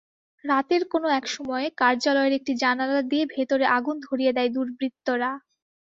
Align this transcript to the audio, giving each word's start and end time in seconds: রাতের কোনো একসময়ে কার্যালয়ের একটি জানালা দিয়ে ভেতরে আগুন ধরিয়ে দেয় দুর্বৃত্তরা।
রাতের 0.43 0.83
কোনো 0.87 1.07
একসময়ে 1.19 1.67
কার্যালয়ের 1.77 2.33
একটি 2.39 2.53
জানালা 2.63 3.01
দিয়ে 3.11 3.25
ভেতরে 3.35 3.65
আগুন 3.77 3.95
ধরিয়ে 4.07 4.35
দেয় 4.37 4.51
দুর্বৃত্তরা। 4.55 5.31